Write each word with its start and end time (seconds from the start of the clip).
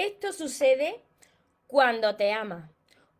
Esto 0.00 0.32
sucede 0.32 0.98
cuando 1.66 2.16
te 2.16 2.32
amas. 2.32 2.70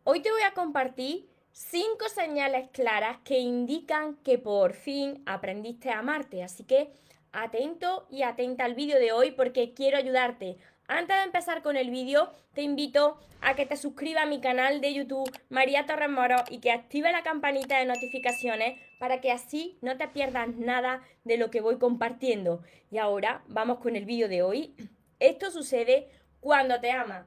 Hoy 0.03 0.23
te 0.23 0.31
voy 0.31 0.41
a 0.41 0.55
compartir 0.55 1.29
cinco 1.51 2.09
señales 2.09 2.69
claras 2.71 3.19
que 3.23 3.37
indican 3.37 4.15
que 4.23 4.39
por 4.39 4.73
fin 4.73 5.21
aprendiste 5.27 5.91
a 5.91 5.99
amarte. 5.99 6.41
Así 6.41 6.63
que 6.63 6.91
atento 7.31 8.07
y 8.09 8.23
atenta 8.23 8.65
al 8.65 8.73
vídeo 8.73 8.97
de 8.97 9.11
hoy 9.11 9.29
porque 9.29 9.75
quiero 9.75 9.95
ayudarte. 9.95 10.57
Antes 10.87 11.17
de 11.17 11.21
empezar 11.21 11.61
con 11.61 11.77
el 11.77 11.91
vídeo, 11.91 12.31
te 12.55 12.63
invito 12.63 13.19
a 13.41 13.53
que 13.55 13.67
te 13.67 13.77
suscribas 13.77 14.23
a 14.23 14.25
mi 14.25 14.41
canal 14.41 14.81
de 14.81 14.95
YouTube 14.95 15.31
María 15.49 15.85
Torres 15.85 16.09
Moro 16.09 16.37
y 16.49 16.61
que 16.61 16.71
active 16.71 17.11
la 17.11 17.21
campanita 17.21 17.77
de 17.77 17.85
notificaciones 17.85 18.79
para 18.97 19.21
que 19.21 19.31
así 19.31 19.77
no 19.81 19.97
te 19.97 20.07
pierdas 20.07 20.47
nada 20.55 21.03
de 21.25 21.37
lo 21.37 21.51
que 21.51 21.61
voy 21.61 21.77
compartiendo. 21.77 22.63
Y 22.89 22.97
ahora 22.97 23.43
vamos 23.47 23.77
con 23.77 23.95
el 23.95 24.05
vídeo 24.05 24.27
de 24.27 24.41
hoy. 24.41 24.73
Esto 25.19 25.51
sucede 25.51 26.09
cuando 26.41 26.81
te 26.81 26.91
amas. 26.91 27.25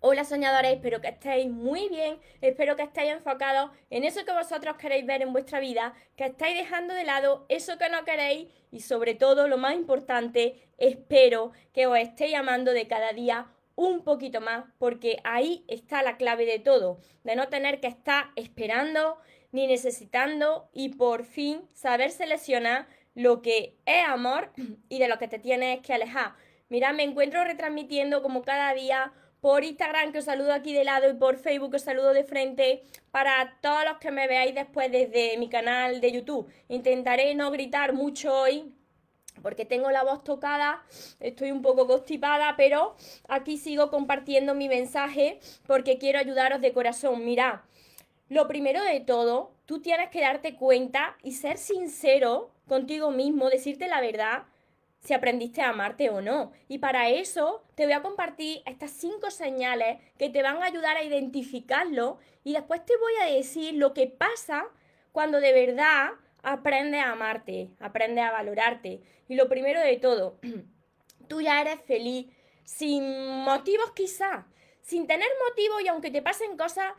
Hola 0.00 0.24
soñadores, 0.24 0.72
espero 0.72 1.00
que 1.00 1.08
estéis 1.08 1.48
muy 1.48 1.88
bien, 1.88 2.18
espero 2.40 2.74
que 2.74 2.82
estéis 2.82 3.12
enfocados 3.12 3.70
en 3.88 4.02
eso 4.02 4.24
que 4.24 4.32
vosotros 4.32 4.76
queréis 4.76 5.06
ver 5.06 5.22
en 5.22 5.32
vuestra 5.32 5.60
vida, 5.60 5.94
que 6.16 6.24
estáis 6.24 6.56
dejando 6.56 6.92
de 6.92 7.04
lado 7.04 7.46
eso 7.48 7.78
que 7.78 7.88
no 7.88 8.04
queréis 8.04 8.48
y 8.72 8.80
sobre 8.80 9.14
todo, 9.14 9.46
lo 9.46 9.58
más 9.58 9.74
importante, 9.74 10.60
espero 10.76 11.52
que 11.72 11.86
os 11.86 11.96
estéis 11.96 12.34
amando 12.34 12.72
de 12.72 12.88
cada 12.88 13.12
día 13.12 13.46
un 13.76 14.02
poquito 14.02 14.40
más, 14.40 14.64
porque 14.78 15.18
ahí 15.22 15.64
está 15.68 16.02
la 16.02 16.16
clave 16.16 16.46
de 16.46 16.58
todo, 16.58 16.98
de 17.22 17.36
no 17.36 17.48
tener 17.48 17.78
que 17.80 17.86
estar 17.86 18.30
esperando 18.34 19.18
ni 19.52 19.68
necesitando 19.68 20.68
y 20.72 20.88
por 20.88 21.24
fin 21.24 21.62
saber 21.74 22.10
seleccionar 22.10 22.88
lo 23.14 23.40
que 23.40 23.76
es 23.86 24.04
amor 24.04 24.50
y 24.88 24.98
de 24.98 25.06
lo 25.06 25.18
que 25.18 25.28
te 25.28 25.38
tienes 25.38 25.80
que 25.80 25.94
alejar. 25.94 26.34
Mira, 26.68 26.92
me 26.92 27.02
encuentro 27.02 27.44
retransmitiendo 27.44 28.22
como 28.22 28.42
cada 28.42 28.72
día 28.74 29.12
por 29.40 29.64
Instagram 29.64 30.12
que 30.12 30.18
os 30.18 30.24
saludo 30.24 30.52
aquí 30.52 30.72
de 30.72 30.84
lado 30.84 31.10
y 31.10 31.14
por 31.14 31.36
Facebook 31.36 31.70
que 31.70 31.76
os 31.76 31.82
saludo 31.82 32.14
de 32.14 32.22
frente 32.22 32.84
para 33.10 33.58
todos 33.60 33.84
los 33.84 33.98
que 33.98 34.12
me 34.12 34.28
veáis 34.28 34.54
después 34.54 34.90
desde 34.90 35.36
mi 35.36 35.48
canal 35.48 36.00
de 36.00 36.12
YouTube. 36.12 36.48
Intentaré 36.68 37.34
no 37.34 37.50
gritar 37.50 37.92
mucho 37.92 38.32
hoy 38.32 38.72
porque 39.42 39.64
tengo 39.64 39.90
la 39.90 40.04
voz 40.04 40.22
tocada, 40.22 40.84
estoy 41.18 41.50
un 41.50 41.60
poco 41.60 41.88
constipada, 41.88 42.54
pero 42.56 42.94
aquí 43.28 43.58
sigo 43.58 43.90
compartiendo 43.90 44.54
mi 44.54 44.68
mensaje 44.68 45.40
porque 45.66 45.98
quiero 45.98 46.20
ayudaros 46.20 46.60
de 46.60 46.72
corazón. 46.72 47.24
Mirad, 47.24 47.60
lo 48.28 48.46
primero 48.46 48.82
de 48.84 49.00
todo, 49.00 49.52
tú 49.66 49.82
tienes 49.82 50.10
que 50.10 50.20
darte 50.20 50.54
cuenta 50.54 51.16
y 51.22 51.32
ser 51.32 51.58
sincero 51.58 52.52
contigo 52.68 53.10
mismo, 53.10 53.50
decirte 53.50 53.88
la 53.88 54.00
verdad 54.00 54.44
si 55.02 55.14
aprendiste 55.14 55.60
a 55.62 55.70
amarte 55.70 56.10
o 56.10 56.20
no. 56.20 56.52
Y 56.68 56.78
para 56.78 57.08
eso 57.08 57.64
te 57.74 57.84
voy 57.84 57.92
a 57.92 58.02
compartir 58.02 58.62
estas 58.66 58.90
cinco 58.90 59.30
señales 59.30 59.98
que 60.18 60.30
te 60.30 60.42
van 60.42 60.62
a 60.62 60.66
ayudar 60.66 60.96
a 60.96 61.02
identificarlo 61.02 62.18
y 62.44 62.52
después 62.52 62.84
te 62.84 62.96
voy 62.96 63.12
a 63.22 63.32
decir 63.34 63.74
lo 63.74 63.94
que 63.94 64.06
pasa 64.06 64.64
cuando 65.10 65.40
de 65.40 65.52
verdad 65.52 66.10
aprendes 66.42 67.02
a 67.02 67.12
amarte, 67.12 67.70
aprendes 67.80 68.24
a 68.24 68.32
valorarte. 68.32 69.02
Y 69.28 69.34
lo 69.34 69.48
primero 69.48 69.80
de 69.80 69.96
todo, 69.96 70.38
tú 71.28 71.40
ya 71.40 71.60
eres 71.60 71.80
feliz 71.82 72.26
sin 72.64 73.28
motivos 73.44 73.90
quizá, 73.92 74.46
sin 74.82 75.06
tener 75.06 75.28
motivos 75.48 75.82
y 75.82 75.88
aunque 75.88 76.10
te 76.10 76.22
pasen 76.22 76.56
cosas, 76.56 76.92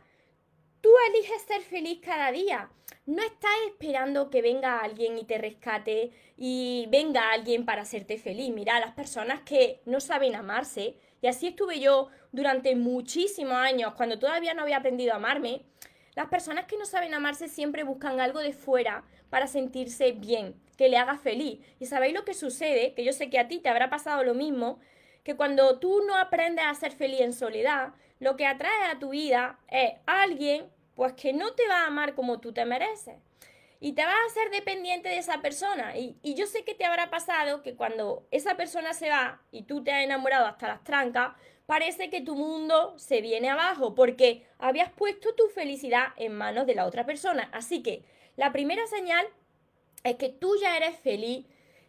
tú 0.84 0.90
eliges 1.08 1.40
ser 1.48 1.62
feliz 1.62 1.98
cada 2.04 2.30
día 2.30 2.68
no 3.06 3.22
estás 3.22 3.50
esperando 3.66 4.28
que 4.28 4.42
venga 4.42 4.80
alguien 4.80 5.16
y 5.16 5.24
te 5.24 5.38
rescate 5.38 6.10
y 6.36 6.86
venga 6.90 7.32
alguien 7.32 7.64
para 7.64 7.82
hacerte 7.82 8.18
feliz. 8.18 8.52
Mira, 8.54 8.80
las 8.80 8.92
personas 8.92 9.40
que 9.40 9.80
no 9.84 10.00
saben 10.00 10.34
amarse, 10.34 10.96
y 11.20 11.26
así 11.26 11.48
estuve 11.48 11.80
yo 11.80 12.08
durante 12.32 12.76
muchísimos 12.76 13.54
años, 13.54 13.94
cuando 13.94 14.18
todavía 14.18 14.54
no 14.54 14.62
había 14.62 14.78
aprendido 14.78 15.12
a 15.12 15.16
amarme, 15.16 15.62
las 16.14 16.28
personas 16.28 16.64
que 16.66 16.78
no 16.78 16.86
saben 16.86 17.12
amarse 17.12 17.48
siempre 17.48 17.82
buscan 17.82 18.20
algo 18.20 18.40
de 18.40 18.52
fuera 18.52 19.04
para 19.28 19.46
sentirse 19.48 20.12
bien, 20.12 20.54
que 20.76 20.88
le 20.88 20.96
haga 20.96 21.18
feliz. 21.18 21.60
Y 21.80 21.86
sabéis 21.86 22.14
lo 22.14 22.24
que 22.24 22.34
sucede, 22.34 22.94
que 22.94 23.04
yo 23.04 23.12
sé 23.12 23.28
que 23.30 23.38
a 23.38 23.48
ti 23.48 23.58
te 23.58 23.68
habrá 23.68 23.90
pasado 23.90 24.22
lo 24.22 24.34
mismo, 24.34 24.78
que 25.24 25.36
cuando 25.36 25.78
tú 25.78 26.02
no 26.06 26.16
aprendes 26.16 26.64
a 26.66 26.74
ser 26.74 26.92
feliz 26.92 27.22
en 27.22 27.32
soledad, 27.32 27.94
lo 28.20 28.36
que 28.36 28.46
atrae 28.46 28.84
a 28.84 28.98
tu 28.98 29.10
vida 29.10 29.58
es 29.68 29.94
alguien 30.06 30.70
pues 30.94 31.14
que 31.14 31.32
no 31.32 31.54
te 31.54 31.66
va 31.66 31.82
a 31.82 31.86
amar 31.86 32.14
como 32.14 32.38
tú 32.40 32.52
te 32.52 32.64
mereces. 32.64 33.16
Y 33.80 33.92
te 33.92 34.04
vas 34.04 34.14
a 34.14 34.26
hacer 34.26 34.50
dependiente 34.50 35.08
de 35.08 35.18
esa 35.18 35.42
persona. 35.42 35.96
Y, 35.98 36.16
yo 36.22 36.46
sé 36.46 36.64
que 36.64 36.74
te 36.74 36.84
habrá 36.84 37.10
pasado 37.10 37.62
que 37.62 37.74
cuando 37.74 38.26
esa 38.30 38.56
persona 38.56 38.94
se 38.94 39.10
va 39.10 39.42
y 39.50 39.64
tú 39.64 39.82
te 39.82 39.92
has 39.92 40.04
enamorado 40.04 40.46
hasta 40.46 40.68
las 40.68 40.84
trancas, 40.84 41.34
parece 41.66 42.08
que 42.08 42.22
tu 42.22 42.34
mundo 42.34 42.98
se 42.98 43.20
viene 43.20 43.50
abajo 43.50 43.94
porque 43.94 44.46
habías 44.58 44.90
puesto 44.90 45.34
tu 45.34 45.48
felicidad 45.48 46.08
en 46.16 46.34
manos 46.34 46.66
de 46.66 46.74
la 46.74 46.86
otra 46.86 47.04
persona. 47.04 47.48
Así 47.52 47.82
que 47.82 48.04
la 48.36 48.52
primera 48.52 48.86
señal 48.86 49.26
es 50.02 50.16
que 50.16 50.28
tú 50.28 50.54
ya 50.60 50.76
eres 50.76 50.98
feliz 50.98 51.46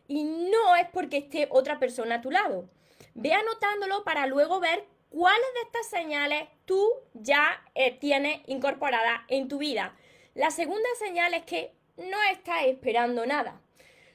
y 0.08 0.24
no 0.24 0.76
es 0.76 0.88
porque 0.90 1.18
esté 1.18 1.48
otra 1.50 1.80
persona 1.80 2.16
a 2.16 2.22
tu 2.22 2.32
lado. 2.32 2.68
Ve 3.14 3.34
anotándolo 3.34 4.04
para 4.04 4.28
luego 4.28 4.60
ver 4.60 4.86
cuáles 5.10 5.54
de 5.54 5.62
estas 5.62 5.88
señales 5.90 6.50
tú 6.66 6.90
ya 7.14 7.64
eh, 7.74 7.98
tienes 7.98 8.42
incorporadas 8.48 9.22
en 9.28 9.48
tu 9.48 9.58
vida. 9.58 9.96
La 10.34 10.52
segunda 10.52 10.90
señal 11.00 11.34
es 11.34 11.44
que 11.44 11.74
no 11.98 12.18
estás 12.32 12.66
esperando 12.66 13.26
nada. 13.26 13.62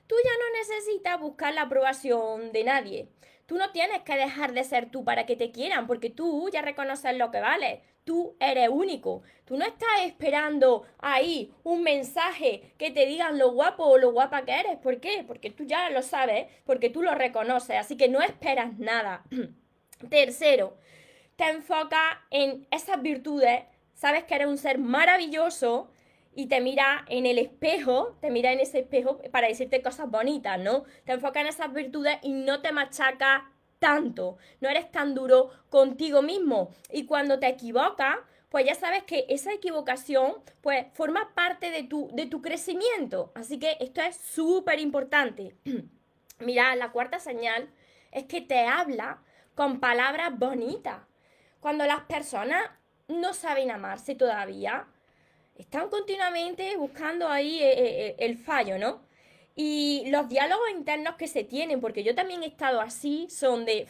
Tú 0.06 0.16
ya 0.24 0.30
no 0.38 0.58
necesitas 0.58 1.20
buscar 1.20 1.54
la 1.54 1.62
aprobación 1.62 2.52
de 2.52 2.64
nadie. 2.64 3.08
Tú 3.50 3.58
no 3.58 3.72
tienes 3.72 4.02
que 4.02 4.16
dejar 4.16 4.52
de 4.52 4.62
ser 4.62 4.92
tú 4.92 5.02
para 5.02 5.26
que 5.26 5.34
te 5.34 5.50
quieran, 5.50 5.88
porque 5.88 6.08
tú 6.08 6.48
ya 6.52 6.62
reconoces 6.62 7.18
lo 7.18 7.32
que 7.32 7.40
vale. 7.40 7.82
Tú 8.04 8.36
eres 8.38 8.68
único. 8.68 9.22
Tú 9.44 9.56
no 9.56 9.64
estás 9.64 9.88
esperando 10.04 10.84
ahí 11.00 11.52
un 11.64 11.82
mensaje 11.82 12.72
que 12.78 12.92
te 12.92 13.06
digan 13.06 13.38
lo 13.38 13.50
guapo 13.50 13.82
o 13.82 13.98
lo 13.98 14.12
guapa 14.12 14.44
que 14.44 14.52
eres. 14.52 14.76
¿Por 14.76 15.00
qué? 15.00 15.24
Porque 15.26 15.50
tú 15.50 15.64
ya 15.64 15.90
lo 15.90 16.02
sabes, 16.02 16.46
porque 16.64 16.90
tú 16.90 17.02
lo 17.02 17.12
reconoces. 17.16 17.74
Así 17.76 17.96
que 17.96 18.08
no 18.08 18.20
esperas 18.20 18.78
nada. 18.78 19.24
Tercero, 20.08 20.76
te 21.34 21.50
enfoca 21.50 22.24
en 22.30 22.68
esas 22.70 23.02
virtudes, 23.02 23.64
sabes 23.94 24.22
que 24.22 24.36
eres 24.36 24.46
un 24.46 24.58
ser 24.58 24.78
maravilloso 24.78 25.90
y 26.34 26.46
te 26.46 26.60
mira 26.60 27.04
en 27.08 27.26
el 27.26 27.38
espejo, 27.38 28.16
te 28.20 28.30
mira 28.30 28.52
en 28.52 28.60
ese 28.60 28.80
espejo 28.80 29.18
para 29.30 29.48
decirte 29.48 29.82
cosas 29.82 30.10
bonitas, 30.10 30.58
¿no? 30.58 30.84
Te 31.04 31.12
enfoca 31.12 31.40
en 31.40 31.48
esas 31.48 31.72
virtudes 31.72 32.18
y 32.22 32.32
no 32.32 32.60
te 32.60 32.72
machaca 32.72 33.50
tanto, 33.78 34.36
no 34.60 34.68
eres 34.68 34.90
tan 34.92 35.14
duro 35.14 35.50
contigo 35.68 36.22
mismo. 36.22 36.70
Y 36.92 37.06
cuando 37.06 37.38
te 37.38 37.48
equivocas, 37.48 38.18
pues 38.50 38.66
ya 38.66 38.74
sabes 38.74 39.04
que 39.04 39.26
esa 39.28 39.52
equivocación 39.52 40.34
pues 40.60 40.86
forma 40.92 41.34
parte 41.34 41.70
de 41.70 41.84
tu, 41.84 42.08
de 42.12 42.26
tu 42.26 42.42
crecimiento. 42.42 43.32
Así 43.34 43.58
que 43.58 43.76
esto 43.80 44.00
es 44.00 44.16
súper 44.16 44.78
importante. 44.78 45.56
Mira, 46.38 46.74
la 46.76 46.90
cuarta 46.92 47.18
señal 47.18 47.70
es 48.12 48.24
que 48.24 48.40
te 48.40 48.66
habla 48.66 49.22
con 49.54 49.80
palabras 49.80 50.36
bonitas. 50.38 51.02
Cuando 51.60 51.86
las 51.86 52.02
personas 52.02 52.70
no 53.08 53.34
saben 53.34 53.70
amarse 53.70 54.14
todavía, 54.14 54.86
están 55.60 55.90
continuamente 55.90 56.76
buscando 56.76 57.28
ahí 57.28 57.62
eh, 57.62 57.72
eh, 57.72 58.06
eh, 58.06 58.16
el 58.18 58.38
fallo, 58.38 58.78
¿no? 58.78 59.02
Y 59.54 60.04
los 60.06 60.28
diálogos 60.28 60.70
internos 60.70 61.16
que 61.16 61.28
se 61.28 61.44
tienen, 61.44 61.80
porque 61.80 62.02
yo 62.02 62.14
también 62.14 62.42
he 62.42 62.46
estado 62.46 62.80
así, 62.80 63.28
son 63.28 63.64
de 63.66 63.86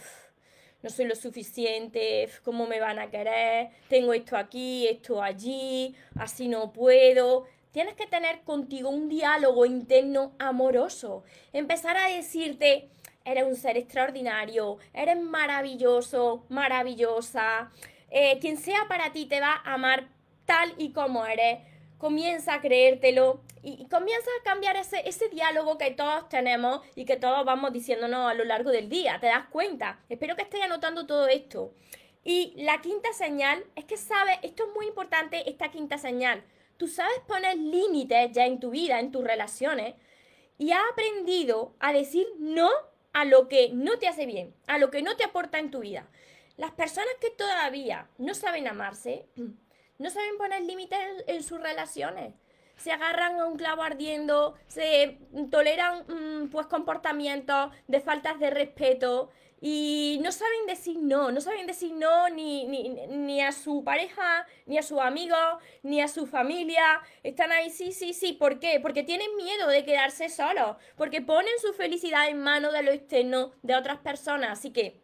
no 0.83 0.91
soy 0.91 1.05
lo 1.05 1.15
suficiente, 1.15 2.29
cómo 2.43 2.67
me 2.67 2.81
van 2.81 2.99
a 2.99 3.11
querer, 3.11 3.69
tengo 3.89 4.15
esto 4.15 4.37
aquí, 4.37 4.89
esto 4.89 5.23
allí, 5.23 5.95
así 6.17 6.49
no 6.49 6.73
puedo. 6.73 7.47
Tienes 7.71 7.95
que 7.95 8.07
tener 8.07 8.41
contigo 8.41 8.89
un 8.89 9.09
diálogo 9.09 9.67
interno 9.67 10.33
amoroso. 10.39 11.23
Empezar 11.53 11.99
a 11.99 12.09
decirte, 12.09 12.89
eres 13.25 13.45
un 13.45 13.57
ser 13.57 13.77
extraordinario, 13.77 14.79
eres 14.95 15.21
maravilloso, 15.21 16.47
maravillosa. 16.49 17.71
Quien 18.41 18.57
sea 18.57 18.89
para 18.89 19.13
ti 19.13 19.27
te 19.27 19.39
va 19.39 19.61
a 19.65 19.75
amar 19.75 20.09
tal 20.51 20.75
y 20.79 20.91
como 20.93 21.25
eres. 21.27 21.61
Comienza 21.97 22.55
a 22.55 22.61
creértelo 22.61 23.41
y, 23.63 23.87
comienza 23.87 24.29
a 24.41 24.43
cambiar 24.43 24.75
ese, 24.75 25.09
ese 25.09 25.29
diálogo 25.29 25.79
que 25.79 25.93
todos 25.93 26.29
tenemos 26.29 26.81
y 26.97 27.05
que 27.05 27.17
todos 27.17 27.45
vamos 27.45 27.73
diciéndonos 27.73 28.29
a 28.29 28.35
lo 28.35 28.45
largo 28.45 28.71
del 28.71 28.89
día. 28.89 29.21
¿Te 29.21 29.29
das 29.29 29.47
cuenta? 29.47 30.01
Espero 30.09 30.35
que 30.35 30.43
estés 30.43 30.61
anotando 30.63 31.07
todo 31.07 31.29
esto. 31.29 31.73
Y 32.25 32.55
la 32.57 32.81
quinta 32.81 33.13
señal 33.13 33.65
es 33.77 33.85
que 33.85 33.97
sabes, 33.97 34.39
esto 34.43 34.65
es 34.65 34.75
muy 34.75 34.87
importante, 34.87 35.49
esta 35.49 35.71
quinta 35.71 35.99
señal. 35.99 36.43
Tú 36.79 36.89
sabes 36.89 37.21
poner 37.29 37.57
límites 37.57 38.33
ya 38.33 38.45
en 38.45 38.59
tu 38.59 38.71
vida, 38.71 38.99
en 38.99 39.13
tus 39.13 39.23
relaciones, 39.23 39.95
y 40.59 40.73
has 40.73 40.83
aprendido 40.91 41.75
a 41.79 41.93
decir 41.93 42.27
no 42.41 42.71
a 43.13 43.25
lo 43.25 43.47
que 43.47 43.71
no 43.73 43.99
te 43.99 44.09
hace 44.09 44.27
bien, 44.27 44.53
a 44.67 44.79
lo 44.79 44.91
que 44.91 45.03
no 45.03 45.17
te 45.17 45.23
aporta 45.23 45.61
en 45.61 45.71
tu 45.71 45.79
vida. 45.79 46.09
Las 46.57 46.73
personas 46.73 47.15
que 47.21 47.31
todavía 47.31 48.09
no 48.19 48.35
saben 48.35 48.67
amarse, 48.67 49.27
no 50.01 50.11
saben 50.11 50.39
poner 50.39 50.63
límites 50.63 50.99
en, 51.27 51.43
sus 51.43 51.61
relaciones. 51.61 52.35
se 52.77 52.91
agarran 52.91 53.39
a 53.39 53.45
un 53.45 53.59
clavo 53.59 53.83
ardiendo, 53.83 54.55
se 54.67 55.19
toleran 55.51 56.05
mm, 56.09 56.49
pues 56.49 56.67
comportamientos 56.67 57.71
de 57.87 58.01
faltas 58.01 58.41
de 58.41 58.49
respeto 58.49 59.31
y 59.61 60.19
no 60.23 60.33
saben 60.33 60.65
decir 60.67 60.97
no, 60.99 61.31
no 61.31 61.43
saben 61.43 61.67
decir 61.67 61.93
no 61.93 62.31
ni, 62.31 62.65
ni, 62.67 62.89
ni 62.89 63.43
a 63.43 63.53
su 63.53 63.85
pareja, 63.85 64.47
ni 64.65 64.79
a 64.79 64.83
sus 64.83 64.99
amigos, 65.01 65.39
ni 65.83 66.01
a 66.01 66.09
su 66.09 66.27
familia. 66.27 67.03
Están 67.23 67.53
ahí, 67.53 67.69
sí, 67.69 67.93
sí, 67.93 68.15
sí. 68.15 68.33
¿Por 68.33 68.59
qué? 68.59 68.81
Porque 68.81 69.03
tienen 69.03 69.37
miedo 69.37 69.69
de 69.69 69.85
quedarse 69.85 70.31
solos, 70.31 70.77
porque 70.97 71.21
ponen 71.21 71.53
su 71.61 71.75
felicidad 71.75 72.31
en 72.31 72.41
manos 72.41 72.73
de 72.73 72.83
lo 72.83 72.91
externo 72.91 73.53
de 73.63 73.77
otras 73.77 73.99
personas. 73.99 74.59
Así 74.59 74.71
que 74.73 74.99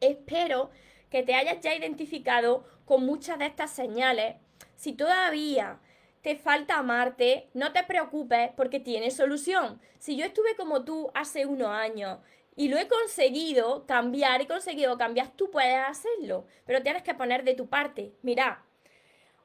espero 0.00 0.70
que 1.10 1.24
te 1.24 1.34
hayas 1.34 1.60
ya 1.60 1.74
identificado 1.74 2.64
con 2.84 3.04
muchas 3.04 3.38
de 3.38 3.46
estas 3.46 3.70
señales. 3.70 4.36
Si 4.76 4.92
todavía 4.92 5.80
te 6.22 6.36
falta 6.36 6.78
amarte, 6.78 7.48
no 7.54 7.72
te 7.72 7.82
preocupes 7.84 8.50
porque 8.56 8.80
tienes 8.80 9.16
solución. 9.16 9.80
Si 9.98 10.16
yo 10.16 10.24
estuve 10.24 10.56
como 10.56 10.84
tú 10.84 11.10
hace 11.14 11.46
unos 11.46 11.68
años 11.68 12.18
y 12.56 12.68
lo 12.68 12.78
he 12.78 12.88
conseguido 12.88 13.86
cambiar, 13.86 14.40
he 14.40 14.46
conseguido 14.46 14.96
cambiar, 14.96 15.32
tú 15.36 15.50
puedes 15.50 15.76
hacerlo, 15.76 16.46
pero 16.64 16.82
tienes 16.82 17.02
que 17.02 17.14
poner 17.14 17.44
de 17.44 17.54
tu 17.54 17.68
parte. 17.68 18.12
Mira, 18.22 18.64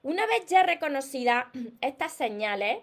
una 0.04 0.26
vez 0.26 0.46
ya 0.48 0.64
reconocidas 0.64 1.48
estas 1.82 2.14
señales, 2.14 2.80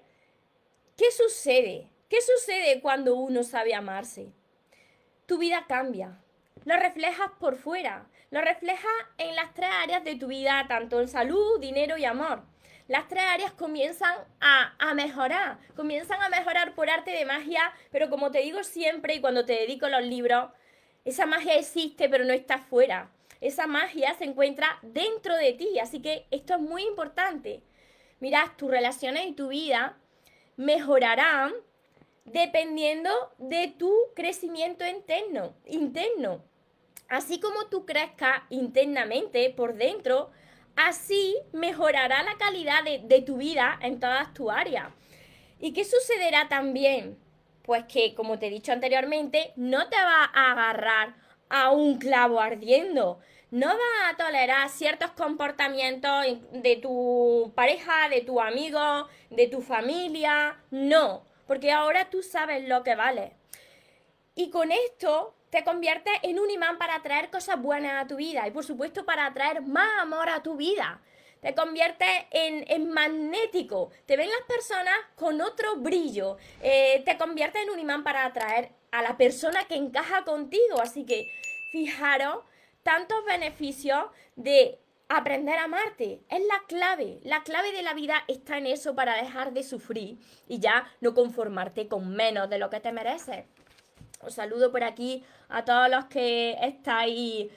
¿qué 0.97 1.11
sucede? 1.11 1.91
¿Qué 2.09 2.19
sucede 2.21 2.81
cuando 2.81 3.17
uno 3.17 3.43
sabe 3.43 3.75
amarse? 3.75 4.33
Tu 5.27 5.39
vida 5.39 5.65
cambia. 5.67 6.23
Lo 6.67 6.77
reflejas 6.77 7.31
por 7.41 7.57
fuera. 7.57 8.07
Lo 8.31 8.43
reflejas 8.43 8.93
en 9.17 9.35
las 9.35 9.55
tres 9.55 9.71
áreas 9.83 10.05
de 10.05 10.17
tu 10.17 10.27
vida, 10.27 10.67
tanto 10.69 11.01
en 11.01 11.09
salud, 11.09 11.59
dinero 11.59 11.97
y 11.97 12.05
amor 12.05 12.43
las 12.89 13.09
tres 13.09 13.25
áreas 13.25 13.53
comienzan 13.53 14.17
a, 14.41 14.95
mejorar, 14.95 15.59
comienzan 15.75 16.23
a 16.23 16.29
mejorar 16.29 16.75
por 16.75 16.89
arte 16.89 17.11
de 17.11 17.25
magia, 17.25 17.61
pero 17.91 18.09
como 18.09 18.31
te 18.31 18.41
digo 18.41 18.63
siempre 18.63 19.15
y 19.15 19.21
cuando 19.21 19.45
te 19.45 19.55
dedico 19.55 19.89
los 19.89 20.05
libros, 20.05 20.51
esa 21.05 21.27
magia 21.27 21.57
existe 21.57 22.09
pero 22.09 22.25
no 22.25 22.33
está 22.33 22.59
fuera. 22.59 23.11
Esa 23.41 23.67
magia 23.67 24.15
se 24.15 24.25
encuentra 24.25 24.79
dentro 24.83 25.35
de 25.37 25.53
ti, 25.53 25.79
así 25.79 26.01
que 26.01 26.27
esto 26.31 26.55
es 26.55 26.61
muy 26.61 26.83
importante. 26.85 27.63
Mira, 28.21 28.55
tus 28.57 28.71
relaciones 28.71 29.27
y 29.27 29.33
tu 29.33 29.49
vida 29.49 29.99
mejorarán 30.57 31.53
dependiendo 32.25 33.11
de 33.39 33.69
tu 33.79 33.93
crecimiento 34.15 34.87
interno, 34.87 35.55
interno. 35.67 36.43
Así 37.09 37.41
como 37.41 37.67
tú 37.67 37.87
crezcas 37.87 38.43
internamente 38.51 39.51
por 39.51 39.75
dentro, 39.75 40.31
Así 40.77 41.35
mejorará 41.53 42.23
la 42.23 42.37
calidad 42.37 42.85
de, 42.85 43.23
tu 43.23 43.39
vida 43.39 43.79
en 43.81 43.99
todas 43.99 44.33
tus 44.35 44.51
áreas. 44.51 44.89
¿Y 45.59 45.73
qué 45.73 45.85
sucederá 45.85 46.49
también? 46.49 47.19
Pues 47.63 47.85
que, 47.85 48.15
como 48.15 48.39
te 48.39 48.49
he 48.49 48.51
dicho 48.51 48.73
anteriormente, 48.73 49.55
no 49.57 49.89
te 49.89 49.97
va 49.97 50.31
a 50.33 50.53
agarrar 50.53 51.15
a 51.49 51.71
un 51.71 51.99
clavo 51.99 52.41
ardiendo. 52.41 53.21
No 53.51 53.69
va 53.69 54.11
a 54.11 54.17
tolerar 54.19 54.69
ciertos 54.69 55.13
comportamientos 55.13 56.27
de 56.53 56.77
tu 56.77 57.53
pareja, 57.55 58.11
de 58.11 58.21
tu 58.21 58.39
amigo, 58.39 59.09
de 59.31 59.47
tu 59.47 59.63
familia. 59.63 60.61
No, 60.71 61.25
porque 61.47 61.73
ahora 61.73 62.11
tú 62.11 62.23
sabes 62.23 62.69
lo 62.69 62.83
que 62.83 62.97
vale. 62.97 63.33
Y 64.35 64.51
con 64.51 64.71
esto 64.73 65.35
te 65.57 65.65
conviertes 65.65 66.13
en 66.21 66.39
un 66.39 66.51
imán 66.51 66.77
para 66.77 66.97
atraer 66.97 67.31
cosas 67.31 67.59
buenas 67.59 68.05
a 68.05 68.07
tu 68.07 68.17
vida 68.17 68.47
y 68.47 68.51
por 68.51 68.63
supuesto 68.63 69.07
para 69.07 69.25
atraer 69.25 69.63
más 69.63 70.03
amor 70.03 70.29
a 70.29 70.43
tu 70.43 70.55
vida. 70.55 71.01
Te 71.41 71.55
conviertes 71.55 72.11
en, 72.31 72.91
magnético, 72.91 73.91
te 74.05 74.19
ven 74.19 74.29
las 74.29 74.43
personas 74.47 74.95
con 75.15 75.41
otro 75.41 75.77
brillo, 75.77 76.37
eh, 76.61 77.03
te 77.07 77.17
conviertes 77.17 77.63
en 77.63 77.71
un 77.71 77.79
imán 77.79 78.05
para 78.05 78.27
atraer 78.27 78.73
a 78.91 79.01
la 79.01 79.17
persona 79.17 79.65
que 79.65 79.77
encaja 79.77 80.25
contigo. 80.25 80.79
Así 80.79 81.07
que 81.07 81.27
fijaros 81.73 82.45
tantos 82.83 83.25
beneficios 83.25 84.05
de 84.35 84.79
aprender 85.09 85.59
a 85.59 85.65
amarte. 85.65 86.21
Es 86.29 86.43
la 86.45 86.65
clave. 86.69 87.21
La 87.23 87.45
clave 87.45 87.73
de 87.73 87.83
la 87.83 87.95
vida 87.95 88.25
está 88.29 88.59
en 88.59 88.67
eso 88.67 88.95
para 88.95 89.17
dejar 89.17 89.55
de 89.55 89.63
sufrir 89.63 90.19
y 90.49 90.59
ya 90.59 90.87
no 91.01 91.15
conformarte 91.15 91.89
con 91.89 92.15
menos 92.15 92.51
de 92.51 92.59
lo 92.59 92.69
que 92.69 92.81
te 92.81 92.93
mereces. 92.93 93.47
Os 94.27 94.35
saludo 94.35 94.73
por 94.73 94.83
aquí 94.83 95.23
a 95.49 95.65
todos 95.65 95.89
los 95.89 96.07
que 96.07 96.57
estáis 96.61 97.49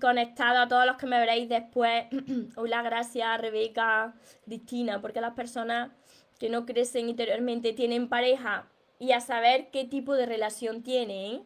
conectados, 0.00 0.66
a 0.66 0.68
todos 0.68 0.84
los 0.84 0.96
que 0.96 1.06
me 1.06 1.20
veréis 1.20 1.48
después. 1.48 2.06
Hola, 2.56 2.82
gracias, 2.82 3.40
Rebeca, 3.40 4.12
Cristina, 4.44 5.00
porque 5.00 5.20
las 5.20 5.34
personas 5.34 5.92
que 6.40 6.48
no 6.48 6.66
crecen 6.66 7.08
interiormente 7.08 7.72
tienen 7.72 8.08
pareja 8.08 8.68
y 8.98 9.12
a 9.12 9.20
saber 9.20 9.70
qué 9.70 9.84
tipo 9.84 10.14
de 10.14 10.26
relación 10.26 10.82
tienen, 10.82 11.44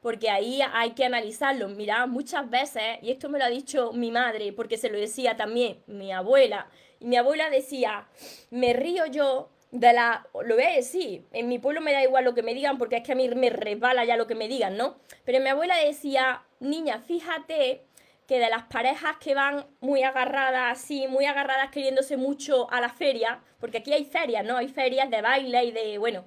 porque 0.00 0.30
ahí 0.30 0.60
hay 0.72 0.92
que 0.92 1.04
analizarlo. 1.04 1.68
Mira, 1.68 2.06
muchas 2.06 2.48
veces, 2.48 2.82
y 3.02 3.10
esto 3.10 3.28
me 3.28 3.38
lo 3.38 3.44
ha 3.44 3.50
dicho 3.50 3.92
mi 3.92 4.10
madre, 4.10 4.54
porque 4.54 4.78
se 4.78 4.88
lo 4.88 4.98
decía 4.98 5.36
también 5.36 5.82
mi 5.86 6.10
abuela, 6.10 6.68
y 7.00 7.04
mi 7.04 7.16
abuela 7.16 7.50
decía, 7.50 8.08
me 8.48 8.72
río 8.72 9.04
yo 9.04 9.50
de 9.70 9.92
la... 9.92 10.26
Lo 10.44 10.54
voy 10.54 10.64
a 10.64 10.74
decir, 10.74 11.26
en 11.32 11.48
mi 11.48 11.58
pueblo 11.58 11.80
me 11.80 11.92
da 11.92 12.02
igual 12.02 12.24
lo 12.24 12.34
que 12.34 12.42
me 12.42 12.54
digan 12.54 12.78
porque 12.78 12.96
es 12.96 13.02
que 13.02 13.12
a 13.12 13.14
mí 13.14 13.28
me 13.28 13.50
resbala 13.50 14.04
ya 14.04 14.16
lo 14.16 14.26
que 14.26 14.34
me 14.34 14.48
digan, 14.48 14.76
¿no? 14.76 14.96
Pero 15.24 15.40
mi 15.40 15.48
abuela 15.48 15.76
decía, 15.76 16.42
niña, 16.60 17.00
fíjate 17.00 17.84
que 18.26 18.38
de 18.38 18.48
las 18.48 18.62
parejas 18.64 19.16
que 19.18 19.34
van 19.34 19.66
muy 19.80 20.04
agarradas, 20.04 20.78
así, 20.78 21.08
muy 21.08 21.24
agarradas 21.24 21.70
queriéndose 21.70 22.16
mucho 22.16 22.70
a 22.70 22.80
la 22.80 22.88
feria, 22.88 23.40
porque 23.58 23.78
aquí 23.78 23.92
hay 23.92 24.04
ferias, 24.04 24.44
¿no? 24.44 24.56
Hay 24.56 24.68
ferias 24.68 25.10
de 25.10 25.20
baile 25.20 25.64
y 25.64 25.72
de, 25.72 25.98
bueno, 25.98 26.24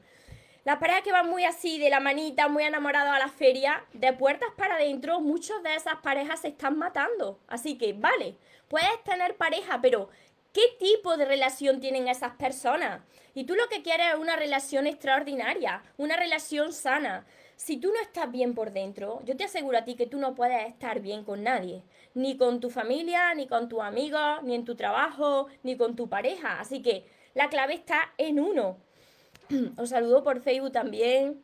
las 0.65 0.79
parejas 0.79 1.01
que 1.01 1.11
van 1.11 1.29
muy 1.29 1.43
así, 1.43 1.77
de 1.79 1.89
la 1.89 1.99
manita, 1.99 2.47
muy 2.47 2.63
enamorados 2.63 3.13
a 3.13 3.19
la 3.19 3.27
feria, 3.27 3.85
de 3.93 4.13
puertas 4.13 4.49
para 4.57 4.75
adentro, 4.75 5.19
muchas 5.19 5.61
de 5.63 5.75
esas 5.75 5.95
parejas 5.97 6.41
se 6.41 6.49
están 6.49 6.77
matando. 6.77 7.39
Así 7.47 7.77
que, 7.77 7.93
vale, 7.93 8.35
puedes 8.69 9.03
tener 9.03 9.35
pareja, 9.35 9.79
pero 9.81 10.09
¿qué 10.53 10.61
tipo 10.79 11.17
de 11.17 11.25
relación 11.25 11.81
tienen 11.81 12.07
esas 12.07 12.35
personas? 12.35 13.01
Y 13.33 13.43
tú 13.45 13.55
lo 13.55 13.67
que 13.67 13.81
quieres 13.81 14.13
es 14.13 14.19
una 14.19 14.35
relación 14.35 14.87
extraordinaria, 14.87 15.83
una 15.97 16.15
relación 16.15 16.71
sana. 16.71 17.25
Si 17.55 17.77
tú 17.77 17.89
no 17.89 17.99
estás 17.99 18.31
bien 18.31 18.53
por 18.53 18.71
dentro, 18.71 19.21
yo 19.25 19.35
te 19.35 19.43
aseguro 19.43 19.77
a 19.77 19.83
ti 19.83 19.95
que 19.95 20.07
tú 20.07 20.19
no 20.19 20.35
puedes 20.35 20.67
estar 20.67 21.01
bien 21.01 21.23
con 21.23 21.43
nadie, 21.43 21.83
ni 22.13 22.37
con 22.37 22.59
tu 22.59 22.69
familia, 22.69 23.33
ni 23.33 23.47
con 23.47 23.69
tus 23.69 23.81
amigos, 23.81 24.43
ni 24.43 24.53
en 24.55 24.65
tu 24.65 24.75
trabajo, 24.75 25.47
ni 25.63 25.75
con 25.75 25.95
tu 25.95 26.07
pareja. 26.07 26.59
Así 26.59 26.81
que 26.81 27.05
la 27.33 27.49
clave 27.49 27.73
está 27.73 28.13
en 28.17 28.39
uno. 28.39 28.77
Os 29.77 29.89
saludo 29.89 30.23
por 30.23 30.41
Facebook 30.41 30.71
también. 30.71 31.43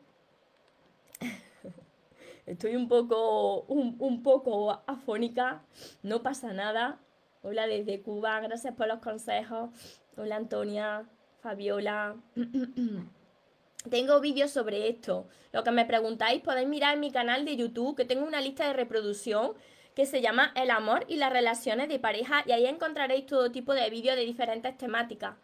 Estoy 2.46 2.76
un 2.76 2.88
poco, 2.88 3.62
un, 3.64 3.96
un 4.00 4.22
poco 4.22 4.84
afónica, 4.86 5.64
no 6.04 6.22
pasa 6.22 6.54
nada. 6.54 7.00
Hola 7.42 7.68
desde 7.68 8.02
Cuba, 8.02 8.42
gracias 8.42 8.74
por 8.76 8.88
los 8.88 9.00
consejos. 9.00 9.70
Hola 10.18 10.36
Antonia, 10.36 11.06
Fabiola. 11.42 12.18
tengo 13.90 14.20
vídeos 14.20 14.52
sobre 14.52 14.90
esto. 14.90 15.26
Lo 15.54 15.64
que 15.64 15.72
me 15.72 15.86
preguntáis 15.86 16.42
podéis 16.42 16.68
mirar 16.68 16.96
en 16.96 17.00
mi 17.00 17.12
canal 17.12 17.46
de 17.46 17.56
YouTube, 17.56 17.96
que 17.96 18.04
tengo 18.04 18.26
una 18.26 18.42
lista 18.42 18.68
de 18.68 18.74
reproducción 18.74 19.54
que 19.96 20.06
se 20.06 20.22
llama 20.22 20.52
El 20.54 20.70
amor 20.70 21.06
y 21.08 21.16
las 21.16 21.32
relaciones 21.32 21.88
de 21.88 21.98
pareja 21.98 22.44
y 22.46 22.52
ahí 22.52 22.66
encontraréis 22.66 23.26
todo 23.26 23.52
tipo 23.52 23.74
de 23.74 23.90
vídeos 23.90 24.18
de 24.18 24.26
diferentes 24.26 24.78
temáticas. 24.78 25.36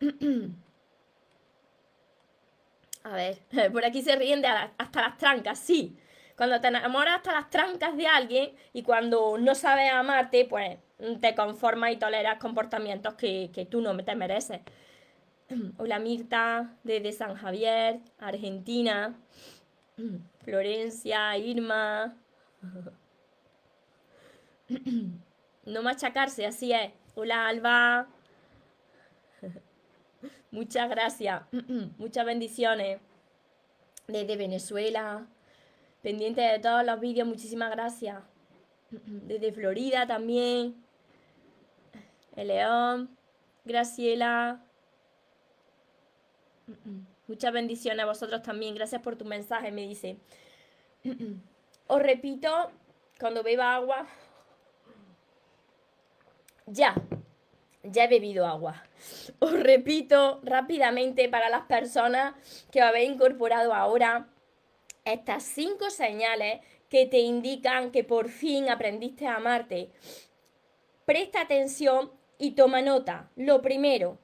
A 3.02 3.16
ver, 3.16 3.38
por 3.72 3.84
aquí 3.84 4.00
se 4.00 4.14
ríen 4.14 4.42
de 4.42 4.48
hasta 4.48 5.02
las 5.02 5.18
trancas, 5.18 5.58
sí. 5.58 5.96
Cuando 6.36 6.60
te 6.60 6.68
enamoras 6.68 7.16
hasta 7.16 7.32
las 7.32 7.48
trancas 7.48 7.96
de 7.96 8.06
alguien 8.06 8.52
y 8.72 8.82
cuando 8.82 9.38
no 9.38 9.54
sabes 9.54 9.90
amarte, 9.90 10.44
pues 10.44 10.78
te 11.20 11.34
conformas 11.34 11.92
y 11.92 11.96
toleras 11.96 12.38
comportamientos 12.38 13.14
que, 13.14 13.50
que 13.54 13.64
tú 13.64 13.80
no 13.80 13.96
te 13.96 14.14
mereces. 14.14 14.60
Hola 15.78 15.98
Mirta, 15.98 16.74
desde 16.84 17.12
San 17.12 17.36
Javier, 17.36 18.00
Argentina. 18.18 19.14
Florencia, 20.44 21.36
Irma. 21.38 22.14
No 25.64 25.82
machacarse, 25.82 26.46
así 26.46 26.72
es. 26.72 26.92
Hola 27.16 27.48
Alba. 27.48 28.06
Muchas 30.52 30.88
gracias. 30.88 31.42
Muchas 31.98 32.24
bendiciones. 32.24 33.00
Desde 34.06 34.36
Venezuela. 34.36 35.26
Pendiente 36.06 36.40
de 36.40 36.60
todos 36.60 36.86
los 36.86 37.00
vídeos, 37.00 37.26
muchísimas 37.26 37.68
gracias. 37.68 38.22
Desde 38.90 39.50
Florida 39.50 40.06
también. 40.06 40.76
El 42.36 42.46
León. 42.46 43.10
Graciela. 43.64 44.62
Muchas 47.26 47.52
bendiciones 47.52 48.04
a 48.04 48.06
vosotros 48.06 48.40
también. 48.44 48.76
Gracias 48.76 49.02
por 49.02 49.16
tu 49.16 49.24
mensaje, 49.24 49.72
me 49.72 49.82
dice. 49.82 50.16
Os 51.88 52.00
repito, 52.00 52.70
cuando 53.18 53.42
beba 53.42 53.74
agua, 53.74 54.06
ya. 56.66 56.94
ya 57.82 58.04
he 58.04 58.08
bebido 58.08 58.46
agua. 58.46 58.80
Os 59.40 59.58
repito 59.58 60.38
rápidamente 60.44 61.28
para 61.28 61.48
las 61.48 61.62
personas 61.62 62.36
que 62.70 62.80
os 62.80 62.86
habéis 62.86 63.10
incorporado 63.10 63.74
ahora 63.74 64.28
estas 65.06 65.42
cinco 65.42 65.90
señales 65.90 66.60
que 66.88 67.06
te 67.06 67.18
indican 67.18 67.90
que 67.90 68.04
por 68.04 68.28
fin 68.28 68.68
aprendiste 68.68 69.26
a 69.26 69.36
amarte. 69.36 69.90
Presta 71.04 71.40
atención 71.40 72.12
y 72.38 72.52
toma 72.52 72.82
nota. 72.82 73.30
Lo 73.36 73.62
primero, 73.62 74.18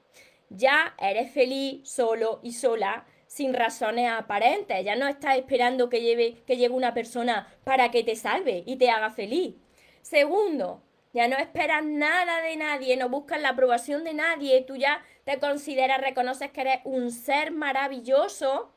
ya 0.51 0.95
eres 0.99 1.33
feliz 1.33 1.89
solo 1.89 2.41
y 2.43 2.53
sola 2.53 3.07
sin 3.27 3.55
razones 3.55 4.11
aparentes. 4.11 4.85
Ya 4.85 4.97
no 4.97 5.09
estás 5.09 5.39
esperando 5.39 5.89
que, 5.89 6.03
lleve, 6.03 6.43
que 6.47 6.57
llegue 6.57 6.75
una 6.75 6.93
persona 6.93 7.49
para 7.65 7.91
que 7.91 8.05
te 8.05 8.17
salve 8.17 8.62
y 8.67 8.77
te 8.77 8.91
haga 8.91 9.11
feliz. 9.11 9.55
Segundo, 10.03 10.83
ya 11.15 11.29
no 11.29 11.37
esperas 11.37 11.85
nada 11.85 12.43
de 12.43 12.57
nadie, 12.57 12.97
no 12.97 13.09
buscas 13.09 13.41
la 13.41 13.51
aprobación 13.51 14.03
de 14.03 14.15
nadie, 14.15 14.62
tú 14.62 14.77
ya 14.77 15.03
te 15.25 15.39
consideras, 15.39 16.01
reconoces 16.01 16.51
que 16.51 16.62
eres 16.62 16.81
un 16.85 17.11
ser 17.11 17.53
maravilloso 17.53 18.72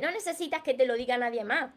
no 0.00 0.10
necesitas 0.10 0.62
que 0.62 0.74
te 0.74 0.86
lo 0.86 0.94
diga 0.94 1.18
nadie 1.18 1.44
más. 1.44 1.72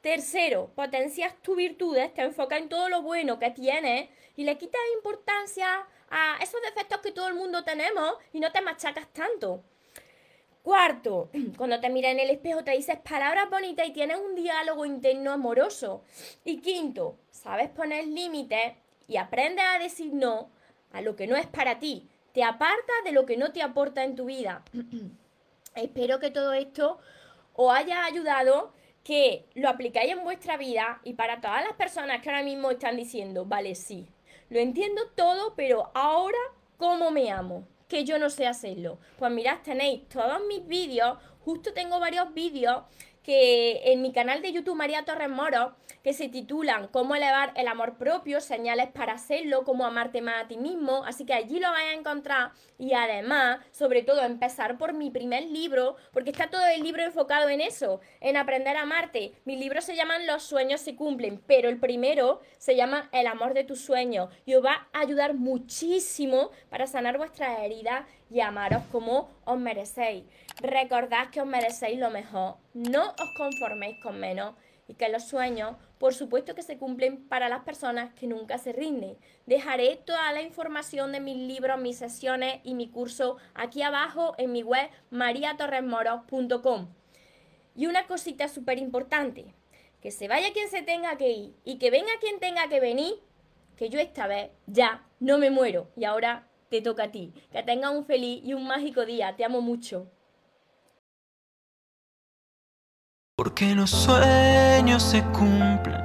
Tercero, 0.00 0.70
potencias 0.74 1.34
tus 1.42 1.56
virtudes, 1.56 2.12
te 2.14 2.22
enfocas 2.22 2.60
en 2.60 2.68
todo 2.68 2.88
lo 2.88 3.02
bueno 3.02 3.38
que 3.38 3.50
tienes 3.50 4.08
y 4.36 4.44
le 4.44 4.56
quitas 4.58 4.80
importancia 4.94 5.86
a 6.10 6.38
esos 6.40 6.60
defectos 6.62 7.00
que 7.00 7.12
todo 7.12 7.28
el 7.28 7.34
mundo 7.34 7.64
tenemos 7.64 8.14
y 8.32 8.40
no 8.40 8.52
te 8.52 8.60
machacas 8.60 9.08
tanto. 9.12 9.64
Cuarto, 10.62 11.30
cuando 11.56 11.80
te 11.80 11.90
miras 11.90 12.12
en 12.12 12.20
el 12.20 12.30
espejo 12.30 12.64
te 12.64 12.72
dices 12.72 12.98
palabras 12.98 13.48
bonitas 13.50 13.86
y 13.86 13.92
tienes 13.92 14.18
un 14.18 14.34
diálogo 14.34 14.84
interno 14.84 15.32
amoroso. 15.32 16.02
Y 16.44 16.60
quinto, 16.60 17.18
sabes 17.30 17.68
poner 17.70 18.06
límites 18.06 18.74
y 19.08 19.16
aprendes 19.16 19.64
a 19.64 19.78
decir 19.78 20.12
no 20.12 20.50
a 20.92 21.00
lo 21.00 21.16
que 21.16 21.26
no 21.26 21.36
es 21.36 21.46
para 21.46 21.78
ti. 21.78 22.08
Te 22.32 22.42
apartas 22.42 22.96
de 23.04 23.12
lo 23.12 23.26
que 23.26 23.36
no 23.36 23.52
te 23.52 23.62
aporta 23.62 24.04
en 24.04 24.16
tu 24.16 24.26
vida. 24.26 24.62
Espero 25.74 26.18
que 26.18 26.30
todo 26.30 26.52
esto 26.52 26.98
os 27.56 27.74
haya 27.74 28.04
ayudado, 28.04 28.72
que 29.02 29.46
lo 29.54 29.68
aplicáis 29.68 30.12
en 30.12 30.24
vuestra 30.24 30.56
vida 30.56 31.00
y 31.04 31.14
para 31.14 31.40
todas 31.40 31.62
las 31.62 31.74
personas 31.74 32.20
que 32.20 32.28
ahora 32.28 32.42
mismo 32.42 32.72
están 32.72 32.96
diciendo, 32.96 33.44
vale, 33.44 33.74
sí, 33.74 34.08
lo 34.48 34.58
entiendo 34.58 35.02
todo, 35.14 35.54
pero 35.54 35.90
ahora, 35.94 36.38
¿cómo 36.76 37.10
me 37.10 37.30
amo? 37.30 37.66
Que 37.88 38.04
yo 38.04 38.18
no 38.18 38.30
sé 38.30 38.46
hacerlo. 38.46 38.98
Pues 39.18 39.30
mirad, 39.30 39.58
tenéis 39.62 40.08
todos 40.08 40.40
mis 40.48 40.66
vídeos, 40.66 41.18
justo 41.44 41.72
tengo 41.72 42.00
varios 42.00 42.34
vídeos 42.34 42.82
que 43.26 43.92
en 43.92 44.02
mi 44.02 44.12
canal 44.12 44.40
de 44.40 44.52
YouTube 44.52 44.76
María 44.76 45.04
Torres 45.04 45.28
Moro, 45.28 45.74
que 46.04 46.12
se 46.12 46.28
titulan 46.28 46.86
Cómo 46.86 47.16
elevar 47.16 47.52
el 47.56 47.66
amor 47.66 47.98
propio, 47.98 48.40
señales 48.40 48.86
para 48.92 49.14
hacerlo, 49.14 49.64
cómo 49.64 49.84
amarte 49.84 50.22
más 50.22 50.44
a 50.44 50.46
ti 50.46 50.56
mismo, 50.56 51.02
así 51.04 51.26
que 51.26 51.34
allí 51.34 51.58
lo 51.58 51.68
vais 51.72 51.88
a 51.88 51.98
encontrar. 51.98 52.52
Y 52.78 52.92
además, 52.94 53.58
sobre 53.72 54.04
todo, 54.04 54.22
empezar 54.22 54.78
por 54.78 54.92
mi 54.92 55.10
primer 55.10 55.42
libro, 55.42 55.96
porque 56.12 56.30
está 56.30 56.50
todo 56.50 56.64
el 56.66 56.84
libro 56.84 57.02
enfocado 57.02 57.48
en 57.48 57.60
eso, 57.60 58.00
en 58.20 58.36
aprender 58.36 58.76
a 58.76 58.82
amarte. 58.82 59.32
Mis 59.44 59.58
libros 59.58 59.84
se 59.84 59.96
llaman 59.96 60.28
Los 60.28 60.44
sueños 60.44 60.80
se 60.80 60.94
cumplen, 60.94 61.42
pero 61.48 61.68
el 61.68 61.80
primero 61.80 62.40
se 62.58 62.76
llama 62.76 63.08
El 63.10 63.26
amor 63.26 63.54
de 63.54 63.64
tus 63.64 63.80
sueños. 63.80 64.30
Y 64.44 64.54
os 64.54 64.64
va 64.64 64.86
a 64.92 65.00
ayudar 65.00 65.34
muchísimo 65.34 66.52
para 66.70 66.86
sanar 66.86 67.18
vuestras 67.18 67.58
heridas 67.58 68.06
y 68.30 68.40
amaros 68.40 68.82
como 68.90 69.30
os 69.44 69.58
merecéis. 69.58 70.24
Recordad 70.60 71.30
que 71.30 71.40
os 71.40 71.46
merecéis 71.46 71.98
lo 71.98 72.10
mejor, 72.10 72.56
no 72.74 73.10
os 73.10 73.34
conforméis 73.36 74.02
con 74.02 74.18
menos 74.18 74.54
y 74.88 74.94
que 74.94 75.08
los 75.08 75.24
sueños, 75.24 75.76
por 75.98 76.14
supuesto 76.14 76.54
que 76.54 76.62
se 76.62 76.78
cumplen 76.78 77.28
para 77.28 77.48
las 77.48 77.64
personas 77.64 78.12
que 78.14 78.26
nunca 78.26 78.58
se 78.58 78.72
rinden. 78.72 79.16
Dejaré 79.46 79.96
toda 79.96 80.32
la 80.32 80.42
información 80.42 81.12
de 81.12 81.20
mis 81.20 81.36
libros, 81.36 81.80
mis 81.80 81.98
sesiones 81.98 82.60
y 82.62 82.74
mi 82.74 82.88
curso 82.88 83.36
aquí 83.54 83.82
abajo 83.82 84.34
en 84.38 84.52
mi 84.52 84.62
web 84.62 84.88
mariatorresmoros.com. 85.10 86.88
Y 87.74 87.86
una 87.86 88.06
cosita 88.06 88.48
súper 88.48 88.78
importante, 88.78 89.54
que 90.00 90.10
se 90.10 90.28
vaya 90.28 90.52
quien 90.52 90.70
se 90.70 90.82
tenga 90.82 91.16
que 91.16 91.30
ir 91.30 91.56
y 91.64 91.78
que 91.78 91.90
venga 91.90 92.12
quien 92.20 92.38
tenga 92.38 92.68
que 92.68 92.80
venir, 92.80 93.14
que 93.76 93.90
yo 93.90 93.98
esta 93.98 94.26
vez 94.26 94.50
ya 94.66 95.04
no 95.20 95.36
me 95.36 95.50
muero 95.50 95.90
y 95.96 96.04
ahora 96.04 96.46
te 96.68 96.80
toca 96.80 97.04
a 97.04 97.10
ti. 97.10 97.32
Que 97.52 97.62
tengas 97.62 97.92
un 97.92 98.04
feliz 98.04 98.42
y 98.44 98.54
un 98.54 98.66
mágico 98.66 99.04
día. 99.04 99.34
Te 99.36 99.44
amo 99.44 99.60
mucho. 99.60 100.10
Porque 103.36 103.74
los 103.74 103.90
sueños 103.90 105.02
se 105.02 105.22
cumplen, 105.24 106.00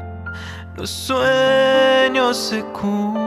los 0.75 0.89
sueños 0.89 2.35
se 2.35 2.61
cumplen. 2.73 3.21